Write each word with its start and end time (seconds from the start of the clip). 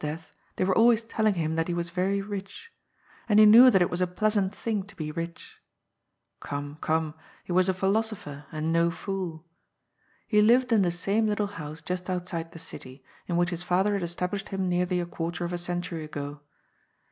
141 0.03 0.17
death, 0.25 0.35
they 0.55 0.63
were 0.63 0.75
always 0.75 1.03
telling 1.03 1.35
him 1.35 1.53
that 1.55 1.67
he 1.67 1.75
was 1.75 1.91
very 1.91 2.23
rich. 2.23 2.71
And 3.29 3.37
he 3.39 3.45
knew 3.45 3.69
that 3.69 3.83
it 3.83 3.89
was 3.91 4.01
a 4.01 4.07
pleasant 4.07 4.51
thing 4.55 4.81
to 4.87 4.95
be 4.95 5.11
rich. 5.11 5.59
Gome, 6.39 6.77
come— 6.77 7.13
he 7.45 7.51
was 7.51 7.69
a 7.69 7.73
philosopher, 7.75 8.47
and 8.51 8.73
no 8.73 8.89
fool. 8.89 9.45
He 10.27 10.41
lived 10.41 10.71
in 10.71 10.81
the 10.81 10.89
same 10.89 11.27
little 11.27 11.45
house 11.61 11.83
just 11.83 12.09
outside 12.09 12.51
the 12.51 12.57
city, 12.57 13.03
in 13.27 13.37
which 13.37 13.51
his 13.51 13.61
father 13.61 13.93
had 13.93 14.01
established 14.01 14.49
him 14.49 14.67
nearly 14.67 14.99
a 14.99 15.05
quarter 15.05 15.45
of 15.45 15.53
a 15.53 15.59
century 15.59 16.03
ago. 16.05 16.41